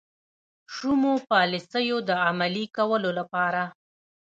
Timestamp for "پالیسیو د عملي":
1.29-2.65